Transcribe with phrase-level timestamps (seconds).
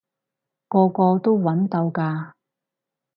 [0.67, 2.31] 個個都搵到㗎